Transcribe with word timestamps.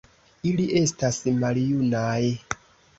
Ili 0.51 0.65
estas 0.81 1.21
maljunaj. 1.47 2.21